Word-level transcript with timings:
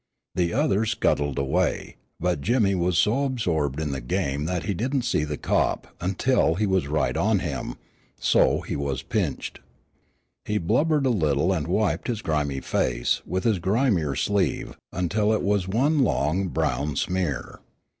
The 0.33 0.51
others 0.51 0.89
scuttled 0.89 1.37
away, 1.37 1.97
but 2.19 2.41
Jimmy 2.41 2.73
was 2.73 2.97
so 2.97 3.23
absorbed 3.23 3.79
in 3.79 3.91
the 3.91 4.01
game 4.01 4.45
that 4.45 4.63
he 4.63 4.73
didn't 4.73 5.03
see 5.03 5.23
the 5.25 5.37
"cop" 5.37 5.93
until 6.01 6.55
he 6.55 6.65
was 6.65 6.87
right 6.87 7.15
on 7.15 7.37
him, 7.37 7.75
so 8.19 8.61
he 8.61 8.75
was 8.75 9.03
"pinched." 9.03 9.59
He 10.43 10.57
blubbered 10.57 11.05
a 11.05 11.11
little 11.11 11.53
and 11.53 11.67
wiped 11.67 12.07
his 12.07 12.23
grimy 12.23 12.61
face 12.61 13.21
with 13.27 13.43
his 13.43 13.59
grimier 13.59 14.15
sleeve 14.15 14.75
until 14.91 15.31
it 15.33 15.43
was 15.43 15.67
one 15.67 15.99
long, 15.99 16.47
brown 16.47 16.95
smear. 16.95 17.59